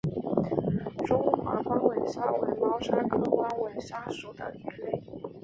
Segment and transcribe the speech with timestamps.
[1.05, 4.99] 中华光尾鲨为猫鲨科光尾鲨属的鱼类。